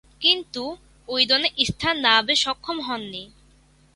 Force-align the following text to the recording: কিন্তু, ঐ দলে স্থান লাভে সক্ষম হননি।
কিন্তু, 0.21 0.63
ঐ 1.07 1.15
দলে 1.25 1.47
স্থান 1.65 1.95
লাভে 2.01 2.35
সক্ষম 2.35 2.77
হননি। 2.81 3.23